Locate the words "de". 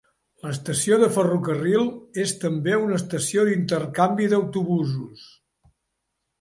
1.03-1.09